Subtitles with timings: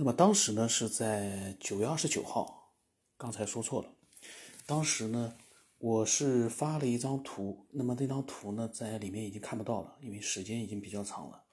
[0.00, 2.72] 那么当时呢是在九月二十九号，
[3.18, 3.92] 刚才说错了。
[4.64, 5.36] 当时呢，
[5.76, 11.44] 我是发了一张图，那么那张图呢在里面已经看不到了，因为时间已经比较长了。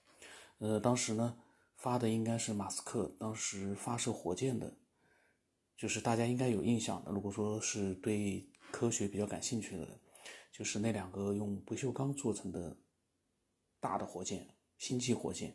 [0.60, 1.38] 呃，当时呢
[1.76, 4.78] 发的应该是马斯克当时发射火箭的，
[5.76, 7.12] 就是大家应该有印象的。
[7.12, 10.00] 如果说是对科学比较感兴趣的，
[10.54, 12.78] 就是那两个用不锈钢做成的
[13.82, 15.54] 大的火箭，星际火箭。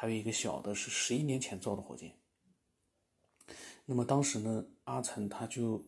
[0.00, 2.16] 还有一个小的，是十一年前造的火箭。
[3.84, 5.84] 那么当时呢，阿成他就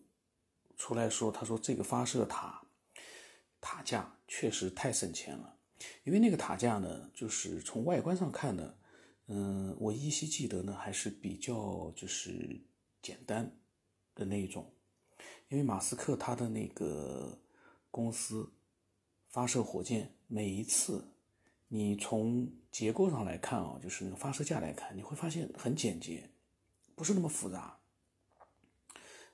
[0.77, 2.62] 出来说：“他说这个发射塔
[3.59, 5.56] 塔架确实太省钱了，
[6.05, 8.75] 因为那个塔架呢，就是从外观上看呢，
[9.29, 12.61] 嗯，我依稀记得呢，还是比较就是
[13.01, 13.51] 简单
[14.15, 14.70] 的那一种。
[15.48, 17.41] 因为马斯克他的那个
[17.91, 18.53] 公司
[19.31, 21.03] 发射火箭，每一次。”
[21.75, 26.28] 你从结构上来看啊，就是那个发射架来看，你会发现很简洁，
[26.95, 27.78] 不是那么复杂。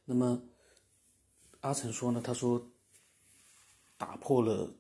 [0.05, 0.41] 那么
[1.63, 2.71] 阿成说呢，他说
[3.97, 4.73] 打破了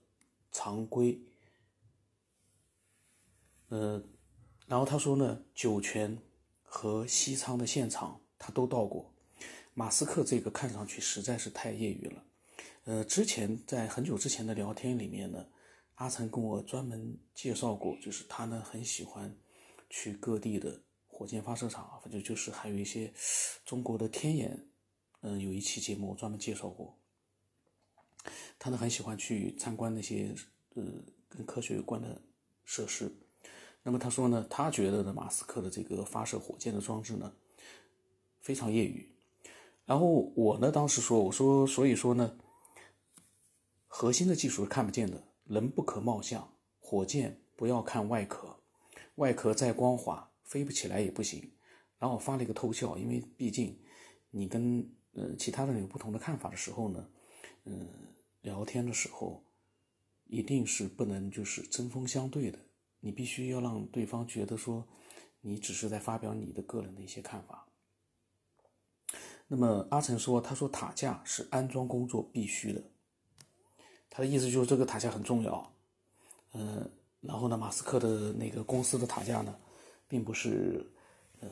[0.53, 1.20] 常规，
[3.70, 4.01] 呃，
[4.69, 6.17] 然后他说呢，酒泉
[6.62, 9.12] 和西昌的现场他都到过。
[9.75, 12.25] 马斯克这个看上去实在是太业余了，
[12.84, 15.45] 呃，之前在很久之前的聊天里面呢。
[15.99, 19.37] 阿成跟我专门介绍过，就是他呢很喜欢
[19.91, 23.13] 去各地的火箭发射场，反正就是还有一些
[23.65, 24.69] 中国的天眼，
[25.23, 26.97] 嗯，有一期节目我专门介绍过。
[28.61, 30.33] 他呢很喜欢去参观那些
[30.75, 30.85] 呃
[31.29, 32.23] 跟科学有关的
[32.65, 33.13] 设施。
[33.83, 37.33] 那么他说呢，他觉得呢马斯克的这个发射火箭的装置呢
[38.41, 39.05] 非常业余。
[39.85, 42.39] 然后我呢当时说，我说所以说呢，
[43.89, 45.25] 核心的技术是看不见的。
[45.49, 48.61] 人不可貌相，火箭不要看外壳，
[49.15, 51.53] 外壳再光滑，飞不起来也不行。
[51.99, 53.77] 然后发了一个偷笑，因为毕竟
[54.31, 57.08] 你跟呃其他的人有不同的看法的时候呢，
[57.64, 57.89] 嗯，
[58.42, 59.42] 聊天的时候
[60.27, 62.58] 一定是不能就是针锋相对的，
[63.01, 64.87] 你必须要让对方觉得说
[65.41, 67.67] 你只是在发表你的个人的一些看法。
[69.48, 72.85] 那么阿成说，他说塔架是安装工作必须的。
[74.11, 75.73] 他的意思就是这个塔架很重要，
[76.52, 79.57] 嗯，然后呢，马斯克的那个公司的塔架呢，
[80.08, 80.85] 并不是，
[81.41, 81.48] 呃，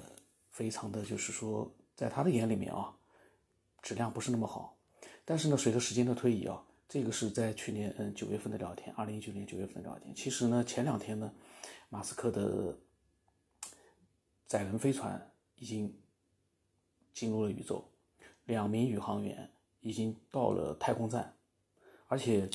[0.51, 2.97] 非常的就是说，在他的眼里面啊，
[3.83, 4.77] 质量不是那么好。
[5.25, 10.15] 但是呢，随着时间的推移啊，这个是在去年嗯九月份的聊天，二零一九年九月份的聊天。
[10.15, 11.33] 其实呢，前两天呢，
[11.89, 12.77] 马斯克的
[14.47, 15.93] 载人飞船已经
[17.13, 17.85] 进入了宇宙，
[18.45, 19.51] 两名宇航员
[19.81, 21.36] 已经到了太空站。
[22.09, 22.49] 而且，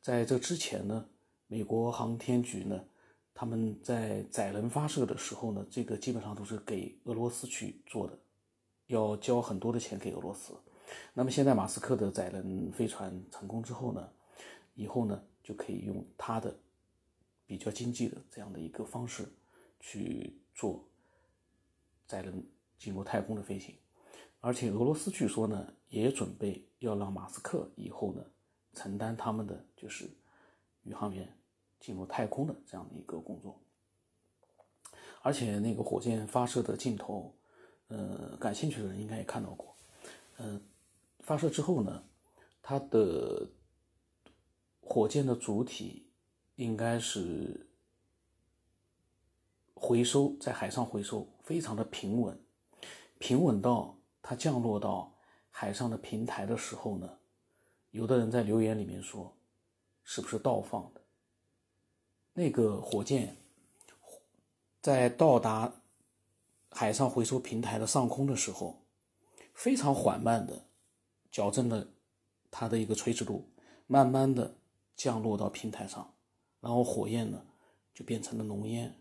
[0.00, 1.04] 在这之前呢，
[1.48, 2.84] 美国航天局呢，
[3.34, 8.16] 他们在载人发射的时候呢，这个基本上都是给俄罗斯去做的，
[8.86, 10.54] 要交很多的钱给俄罗斯。
[11.12, 14.08] 那么现在马斯克的载人飞船成功之后呢，
[14.74, 16.56] 以后呢就可以用他的
[17.44, 19.26] 比较经济的这样的一个方式
[19.80, 20.84] 去做
[22.06, 22.46] 载人
[22.78, 23.74] 进入太空的飞行。
[24.38, 28.24] 而且俄罗斯据说呢，也准备要让马斯克以后呢。
[28.74, 30.10] 承担他们的就是
[30.84, 31.30] 宇航员
[31.78, 33.60] 进入太空的这样的一个工作，
[35.20, 37.34] 而且那个火箭发射的镜头，
[37.88, 39.76] 呃，感兴趣的人应该也看到过，
[40.36, 40.60] 呃，
[41.20, 42.02] 发射之后呢，
[42.62, 43.48] 它的
[44.80, 46.08] 火箭的主体
[46.56, 47.66] 应该是
[49.74, 52.40] 回收在海上回收，非常的平稳，
[53.18, 55.12] 平稳到它降落到
[55.50, 57.18] 海上的平台的时候呢。
[57.92, 59.36] 有的人在留言里面说
[60.02, 61.00] ：“是不是倒放的？”
[62.32, 63.36] 那个火箭
[64.80, 65.70] 在到达
[66.70, 68.82] 海上回收平台的上空的时候，
[69.52, 70.64] 非常缓慢的
[71.30, 71.86] 矫正了
[72.50, 73.46] 它的一个垂直度，
[73.86, 74.56] 慢慢的
[74.96, 76.14] 降落到平台上，
[76.60, 77.44] 然后火焰呢
[77.92, 78.94] 就变成了浓烟，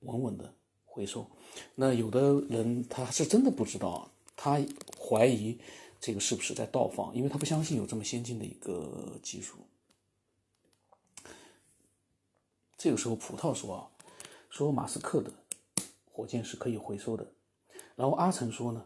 [0.00, 0.52] 稳稳的
[0.84, 1.24] 回收。
[1.76, 4.60] 那有的人他是真的不知道，他
[4.98, 5.56] 怀疑。
[6.04, 7.16] 这个是不是在倒放？
[7.16, 9.56] 因为他不相信有这么先进的一个技术。
[12.76, 13.88] 这个时候，葡萄说啊，
[14.50, 15.32] 说马斯克的
[16.12, 17.26] 火箭是可以回收的。
[17.96, 18.84] 然后阿成说呢，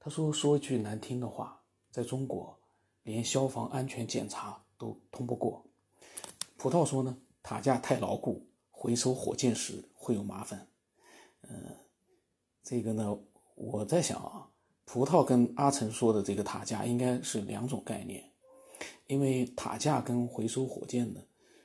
[0.00, 2.58] 他说说一句难听的话，在中国
[3.02, 5.62] 连消防安全检查都通不过。
[6.56, 10.66] 葡萄说呢，塔架太牢固，回收火箭时会有麻烦。
[11.42, 11.76] 嗯，
[12.62, 13.18] 这个呢，
[13.54, 14.48] 我在想啊。
[14.84, 18.22] 葡萄跟阿成说的这个塔架应该是两种概念，
[19.06, 21.20] 因为塔架跟回收火箭呢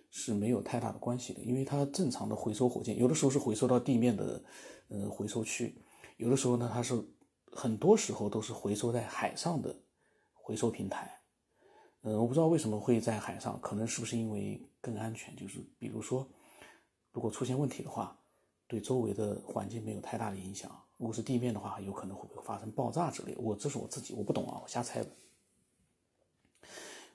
[0.10, 4.44] 是没有太大的关系的，因为它正常的回收火箭有的时候是回收到地面的
[4.88, 5.75] 呃回收区，
[6.18, 7.04] 有的时候呢，它是
[7.51, 9.75] 很多时候都是回收在海上的
[10.33, 11.19] 回收平台。
[12.01, 15.36] 嗯，我不知道为什么会在海上，可能是不是因为更安全？
[15.36, 16.25] 就是比如说，
[17.12, 18.18] 如果出现问题的话，
[18.68, 20.72] 对周围的环境没有太大的影响。
[21.00, 23.34] 如果是地面的话，有可能会不会发生爆炸之类？
[23.38, 25.10] 我这是我自己，我不懂啊，我瞎猜的。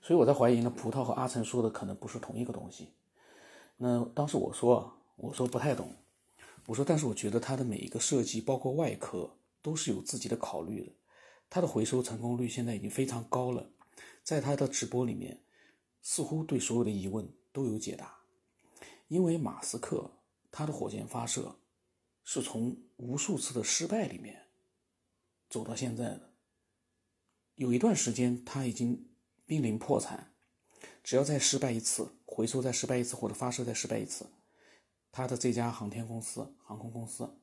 [0.01, 2.95] 所以我在怀疑呢，葡萄和阿成说的可能不是同一个东西。
[3.77, 5.95] 那当时我说，我说不太懂，
[6.67, 10.91] 我说但是我觉得它的每一个设计，包括外壳，都是有自己的考虑的。
[11.51, 13.71] 它的回收成功率现在已经非常高了。
[14.23, 15.43] 在他的直播里面，
[16.01, 18.17] 似乎对所有的疑问都有解答。
[19.09, 20.11] 因为马斯克
[20.51, 21.57] 他的火箭发射
[22.25, 24.49] 是从无数次的失败里面
[25.49, 26.33] 走到现在的。
[27.55, 29.09] 有一段时间他已经
[29.47, 30.35] 濒临破产，
[31.03, 34.27] 只要再失败一次，回收再失败一次，或者发射再失败一次，
[35.13, 37.39] 他的这家航天公司、航空公司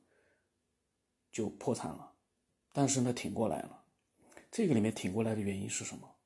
[1.30, 2.12] 就破产了。
[2.72, 3.84] 但是呢，挺过来了。
[4.50, 6.16] 这个里面挺过来的原因是什么？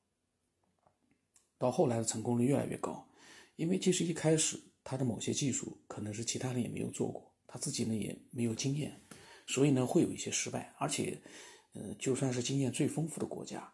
[1.57, 3.07] 到后来的成功率越来越高，
[3.55, 9.01] 因为其实一开始他的某些技术可能是其他人也没有做过，自己呢也没有经验，
[9.45, 11.21] 所以呢会有一些失败，而且，
[11.73, 13.73] 呃，就算是经验最丰富的国家，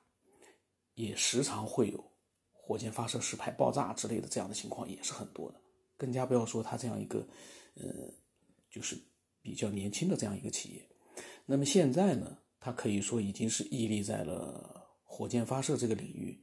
[0.94, 2.12] 也时常会有
[2.52, 5.62] 火箭发射失败、爆炸之类的这样的情况也是很多的，
[5.98, 7.28] 更加不要说他这样一个，
[7.76, 7.84] 呃，
[8.70, 8.98] 就是
[9.42, 10.90] 比较年轻的这样一个企业，
[11.46, 16.40] 那么现在呢，他可以说已经是屹立在了火箭发射这个领域。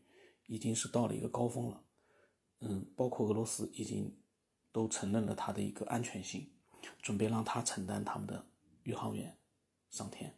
[0.46, 1.84] 已经是到了一个高峰了，
[2.58, 4.12] 嗯，包括俄罗斯已经
[4.72, 6.44] 都承认了它的一个安全性，
[7.02, 8.44] 准备让他承担他们的
[8.82, 9.36] 宇航员
[9.90, 10.34] 上天。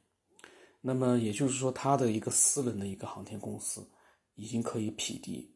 [0.80, 3.88] 那么也就是说，他的一个私人的一个航天公司
[4.34, 5.54] 已经可以匹敌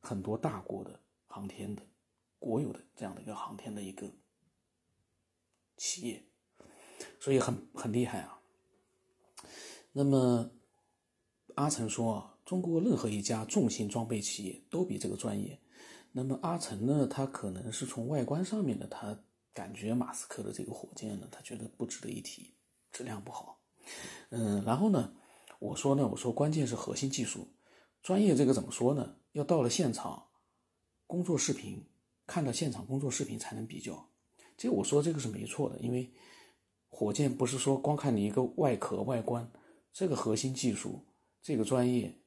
[0.00, 1.82] 很多大国的航天的
[2.38, 4.10] 国有的这样的一个航天的一个
[5.76, 6.24] 企业，
[7.18, 8.40] 所以很很厉害啊。
[9.92, 10.50] 那么
[11.54, 12.28] 阿成说。
[12.44, 15.58] 中国任何一家重型装备企业都比这个专业。
[16.10, 17.06] 那么阿成呢？
[17.06, 19.16] 他可能是从外观上面的，他
[19.54, 22.54] 感觉马斯克的这个火箭呢，他觉得不值得一提，
[22.90, 23.60] 质量不好。
[24.30, 25.14] 嗯，然后呢，
[25.58, 27.48] 我说呢，我说关键是核心技术，
[28.02, 29.16] 专业这个怎么说呢？
[29.32, 30.28] 要到了现场
[31.06, 31.84] 工作视频，
[32.26, 34.08] 看到现场工作视频才能比较。
[34.56, 36.12] 这我说这个是没错的，因为
[36.88, 39.50] 火箭不是说光看你一个外壳外观，
[39.92, 41.04] 这个核心技术，
[41.42, 42.18] 这个专业。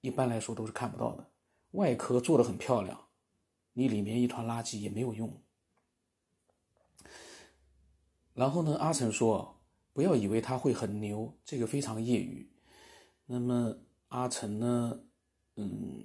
[0.00, 1.30] 一般来说都是看不到的，
[1.72, 3.08] 外壳做的很漂亮，
[3.72, 5.42] 你里面一团垃圾也没有用。
[8.34, 9.60] 然后呢，阿成说，
[9.92, 12.50] 不要以为他会很牛，这个非常业余。
[13.26, 13.76] 那么
[14.08, 15.00] 阿成呢，
[15.56, 16.04] 嗯，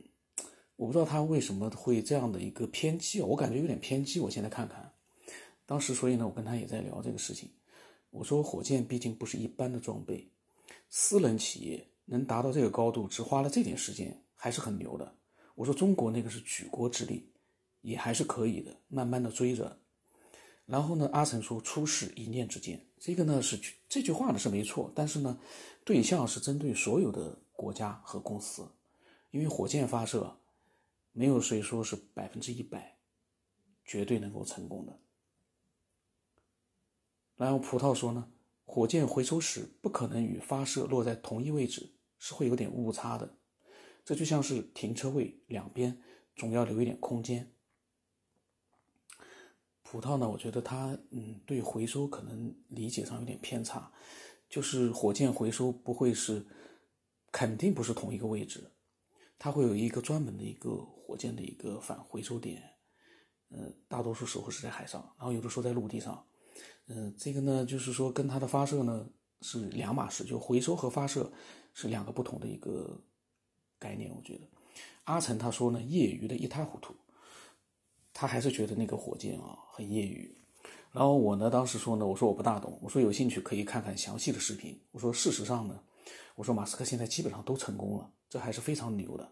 [0.76, 4.20] 我不知道他为什么会这样的一个偏激，我感觉有点偏激。
[4.20, 4.94] 我现在看看，
[5.66, 7.50] 当时所以呢，我跟他也在聊这个事情。
[8.10, 10.32] 我说，火箭毕竟不是一般的装备，
[10.90, 11.88] 私人企业。
[12.10, 15.14] 能达到这个高度，只花了这点时间，还是很牛的。
[15.56, 17.30] 我说中国那个是举国之力，
[17.82, 19.78] 也还是可以的，慢慢的追着。
[20.68, 23.60] 然后呢，阿成说出事一念之间，这个呢是
[23.90, 25.40] 这句话呢是没错，但是呢，
[25.84, 28.69] 对象是针对所有的国家和公司，
[29.31, 30.38] 因为火箭发射，
[31.14, 33.00] 没有谁说是百分之一百，
[33.84, 35.00] 绝对能够成功的。
[37.36, 38.30] 然后葡萄说呢，
[38.65, 41.94] 火箭回收时不可能与发射落在同一位置。
[42.20, 43.38] 是会有点误差的，
[44.03, 46.01] 这就像是停车位两边
[46.36, 47.53] 总要留一点空间。
[49.89, 53.91] 葡萄呢，我觉得他嗯对回收可能理解上有点偏差，
[54.50, 56.46] 就是火箭回收不会是
[57.32, 58.70] 肯定不是同一个位置，
[59.39, 62.62] 它会有一个专门的一个火箭的一个返回收点，
[63.50, 66.25] 呃，大多数时候是在海上，然后有的时候在陆地上，
[66.88, 69.08] 嗯，这个呢就是说跟它的发射呢
[69.41, 71.32] 是两码事，就回收和发射。
[71.79, 73.00] 是两个不同的一个
[73.77, 74.50] 概念，我觉得
[75.03, 76.96] 阿成他说呢，业余的一塌糊涂，
[78.19, 80.36] 他还是觉得那个火箭啊很业余。
[80.91, 84.81] 然后我呢，当时说呢，我说我不大懂，我说有兴趣可以看看详细的视频。
[84.91, 85.79] 我说事实上呢，
[86.33, 89.31] 我说马斯克现在基本上都成功了，这还是非常牛的。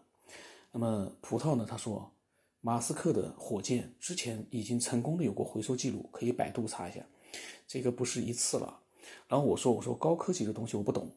[0.70, 2.08] 那么葡萄呢，他说
[2.60, 7.04] 马斯克的火箭之前已经成功的有过回收记录，可以百度查一下，
[7.66, 8.78] 这个不是一次了。
[9.26, 11.10] 然后我说我说高科技的东西我不懂。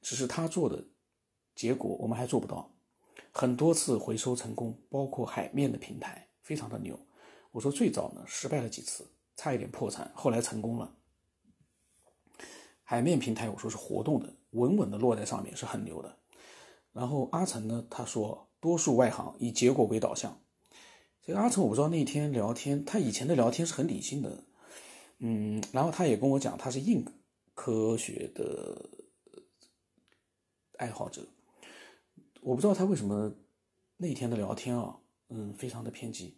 [0.00, 0.84] 只是他做的
[1.56, 2.70] 结果，我们还做不到。
[3.32, 6.96] 很多次回收成功，包括海面的平台，非常的牛。
[7.56, 10.94] 我说最早呢失败了几次，差一点破产，后来成功了。
[12.82, 16.18] 海面平台我说是活动的，稳稳的落在上面是很牛的。
[16.92, 20.38] 然后阿成呢，他说多数外行以结果为导向。
[21.22, 24.44] 这个阿成我不知道那天聊天，他以前的聊天是很理性的，
[25.20, 27.06] 嗯，然后他也跟我讲他是硬
[27.54, 28.90] 科学的
[30.76, 31.26] 爱好者。
[32.42, 33.32] 我不知道他为什么
[33.96, 34.98] 那天的聊天啊，
[35.30, 36.36] 嗯，非常的偏激。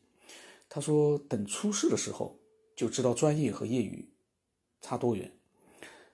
[0.78, 2.38] 他说等出事的时候
[2.76, 4.08] 就知道专业和业余
[4.80, 5.28] 差多远。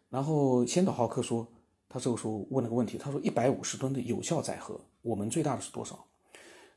[0.09, 1.47] 然后先导浩克说，
[1.87, 6.03] 他这个时候问了个问题，他说一百五十吨的有效载荷，我们最大的是多少？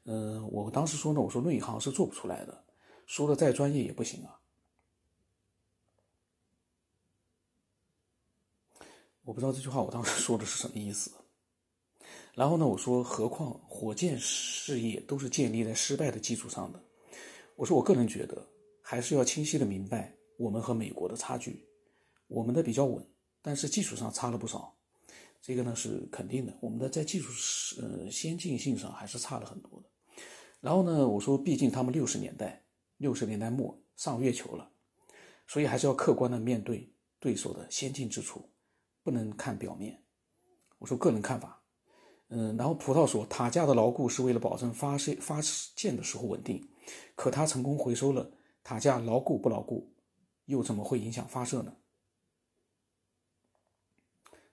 [0.03, 2.61] 嗯，我当时说呢，我说内行是做不出来的，
[3.05, 4.37] 说的再专业也不行啊。
[9.23, 11.09] 我不知道这句话我当时说的是什么意思。
[12.33, 16.83] 然后呢，我说，何况火箭事业都是建立在失败的基础上的。
[17.57, 18.47] 我说，我个人觉得
[18.83, 21.67] 还是要清晰的明白我们和美国的差距。
[22.27, 23.03] 我们的比较稳，
[23.41, 24.77] 但是技术上差了不少，
[25.41, 26.55] 这个呢是肯定的。
[26.61, 29.89] 我们的在技术呃先进性上还是差了很多的。
[30.61, 32.63] 然后呢，我说，毕竟他们六十年代
[32.97, 34.69] 六十年代末上月球了，
[35.47, 38.47] 所以还是要客观的面对对手的先进之处。
[39.01, 39.99] 不能看表面，
[40.77, 41.56] 我说个人看法，
[42.29, 45.39] 嗯，然后葡萄说塔架的牢固是为了保证发射发
[45.75, 46.67] 箭的时候稳定，
[47.15, 48.29] 可他成功回收了
[48.63, 49.89] 塔架牢固不牢固，
[50.45, 51.73] 又怎么会影响发射呢？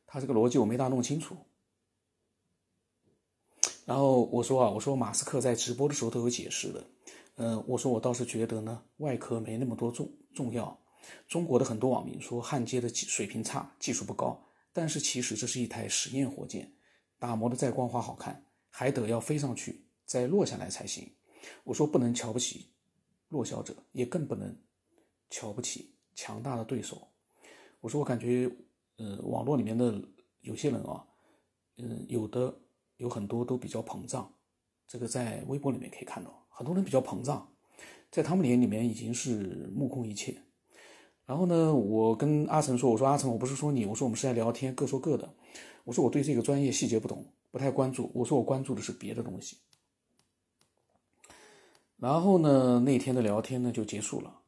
[0.07, 1.37] 他这个逻辑我没大弄清楚。
[3.85, 6.85] 然后我说啊，我说马斯克在直播的时候都有解释的，
[7.35, 10.81] 嗯，我说我倒是觉得呢，外壳没那么多重重要。
[11.28, 14.40] 中国的很多网民说焊接的水平差，技术不高。
[14.73, 16.73] 但是其实这是一台实验火箭，
[17.25, 21.11] 打磨的再光滑好看，还得要飞上去再落下来才行。
[21.64, 22.71] 我说不能瞧不起
[23.28, 24.54] 弱小者，也更不能
[25.31, 27.09] 瞧不起强大的对手。
[27.81, 28.54] 我说我感觉，
[28.99, 30.07] 呃，网络里面的
[30.43, 31.02] 有些人啊，
[31.78, 32.54] 嗯，有的
[32.99, 34.31] 有很多都比较膨胀。
[34.87, 37.50] 这个在微博里面可以看到，很多人比较膨胀，
[38.11, 40.43] 在他们眼里面已经是目空一切。
[41.26, 45.33] 然后呢，我跟阿成说：“我说阿成，我不是说你，我说我们是在聊天，各说各的。
[45.85, 48.11] 我说我对这个专业细节不懂，不太关注。
[48.14, 49.57] 我说我关注的是别的东西。”
[51.97, 54.40] 然后呢，那天的聊天呢就结束了。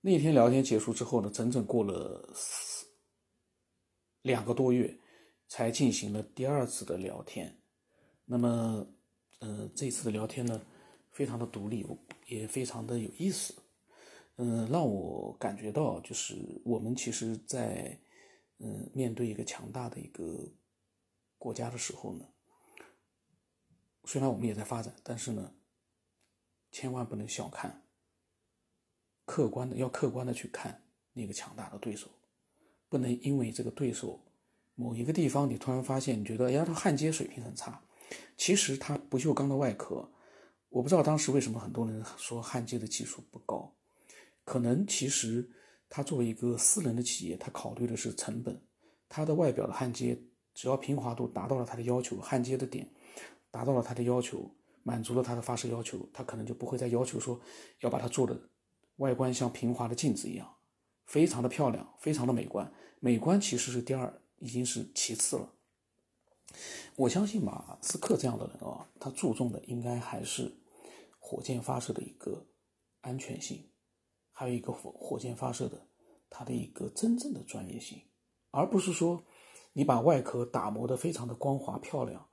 [0.00, 2.32] 那天聊天结束之后呢，整整过了
[4.22, 4.96] 两个多月，
[5.48, 7.52] 才进行了第二次的聊天。
[8.24, 8.86] 那么，
[9.40, 10.60] 呃，这次的聊天呢，
[11.10, 11.84] 非常的独立，
[12.28, 13.54] 也非常的有意思。
[14.36, 17.96] 嗯，让我感觉到，就是我们其实，在
[18.58, 20.52] 嗯面对一个强大的一个
[21.38, 22.26] 国家的时候呢，
[24.04, 25.54] 虽然我们也在发展，但是呢，
[26.72, 27.84] 千万不能小看，
[29.24, 32.10] 客观的要客观的去看那个强大的对手，
[32.88, 34.20] 不能因为这个对手
[34.74, 37.80] 某一个地方，你突然发现你觉得，哎呀，他焊接水平很差，
[38.36, 40.10] 其实他不锈钢的外壳，
[40.70, 43.72] 我不知道当时为什么很多人说焊接的技术不高。
[44.44, 45.50] 可能其实
[45.88, 48.60] 他作为一个私人的企业，他考虑的是成本。
[49.08, 50.20] 它的外表的焊接，
[50.54, 52.90] 只要平滑度达到了他的要求，焊接的点
[53.50, 54.50] 达到了他的要求，
[54.82, 57.40] 满足了他的发射要求，他可能就不会再要求说
[57.80, 58.36] 要把它做的
[58.96, 60.56] 外观像平滑的镜子一样，
[61.06, 62.72] 非常的漂亮，非常的美观。
[62.98, 65.52] 美观其实是第二，已经是其次了。
[66.96, 70.52] 我相信马斯克这样的人啊，他注重的应该还是
[71.20, 72.46] 火箭发射的一个
[73.02, 73.68] 安全性。
[74.36, 75.80] 还有一个火火箭发射的，
[76.28, 77.96] 它的一个真正的专业性，
[78.50, 79.22] 而不是说
[79.72, 82.26] 你把外壳打磨得非常的光滑漂亮，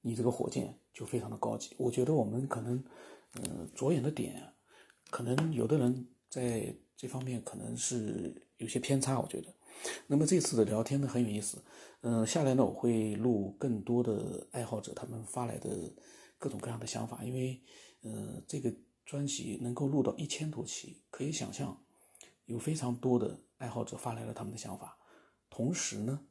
[0.00, 1.74] 你这个火箭就非常的高级。
[1.76, 2.82] 我觉得我们可能，
[3.34, 4.40] 嗯，着眼的点，
[5.10, 9.18] 可能有的人在这方面可能是有些偏差。
[9.18, 9.52] 我觉得，
[10.06, 11.60] 那么这次的聊天呢很有意思，
[12.02, 15.92] 嗯，下来呢我会录更多的爱好者他们发来的
[16.38, 17.60] 各种各样的想法，因为，
[18.02, 18.72] 呃，这个。
[19.04, 21.82] 专辑能够录到一千多期，可以想象，
[22.44, 24.96] 有非常多的爱好者发来了他们的想法，
[25.48, 26.26] 同时呢，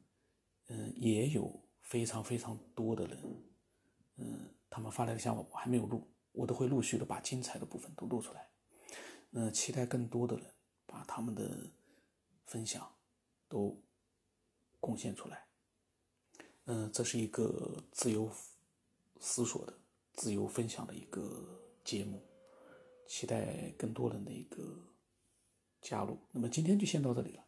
[0.68, 3.44] 嗯，也有非常非常多的人，
[4.16, 8.48] 嗯，他们发来的想法我还没有录，我都会陆续的把精彩的部分都录出来，
[9.32, 10.46] 嗯，期待更多的人
[10.86, 11.70] 把他们的
[12.46, 12.90] 分享
[13.46, 13.82] 都
[14.80, 15.44] 贡献出来，
[16.64, 18.30] 嗯，这是一个自由
[19.18, 19.78] 思索的、
[20.14, 22.22] 自由分享的一个节目。
[23.10, 24.94] 期待更多人的一个
[25.80, 26.16] 加入。
[26.30, 27.44] 那么今天就先到这里了。